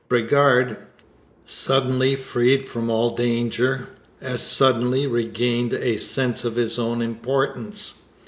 Bridgar, 0.09 0.79
suddenly 1.45 2.15
freed 2.15 2.67
from 2.67 2.89
all 2.89 3.15
danger, 3.15 3.89
as 4.19 4.41
suddenly 4.41 5.05
regained 5.05 5.75
a 5.75 5.97
sense 5.97 6.43
of 6.43 6.55
his 6.55 6.79
own 6.79 7.03
importance. 7.03 7.99